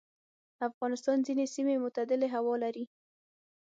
[0.69, 2.85] افغانستان ځینې سیمې معتدلې هوا لري.